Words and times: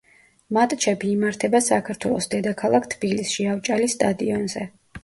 მატჩები 0.57 1.11
იმართება 1.17 1.61
საქართველოს 1.67 2.29
დედაქალაქ 2.35 2.89
თბილისში, 2.95 3.51
ავჭალის 3.55 3.97
სტადიონზე. 4.01 4.69